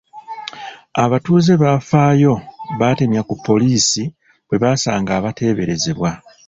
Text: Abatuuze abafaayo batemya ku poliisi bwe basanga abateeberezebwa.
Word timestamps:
Abatuuze 1.03 1.49
abafaayo 1.57 2.33
batemya 2.79 3.21
ku 3.29 3.35
poliisi 3.45 4.03
bwe 4.47 4.57
basanga 4.63 5.11
abateeberezebwa. 5.19 6.09